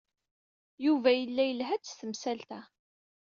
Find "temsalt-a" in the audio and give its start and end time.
1.99-2.61